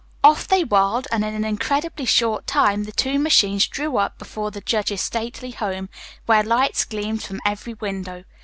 [0.23, 4.49] Off they whirled and in an incredibly short time the two machines drew up before
[4.49, 5.89] the judge's stately home,
[6.25, 8.23] where lights gleamed from every window.